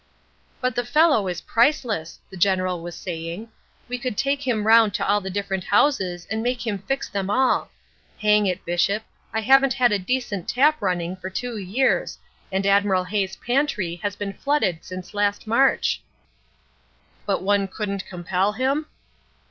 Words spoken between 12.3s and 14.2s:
and Admiral Hay's pantry has